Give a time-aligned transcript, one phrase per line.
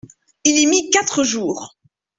[0.45, 1.77] Il y mit quatre jours.